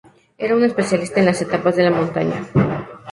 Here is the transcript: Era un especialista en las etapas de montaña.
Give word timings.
Era 0.39 0.55
un 0.55 0.63
especialista 0.63 1.19
en 1.19 1.27
las 1.27 1.43
etapas 1.43 1.75
de 1.75 1.91
montaña. 1.91 2.41